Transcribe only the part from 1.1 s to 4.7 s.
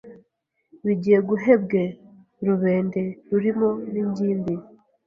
guhebwe rubende rurimo n’ingimbi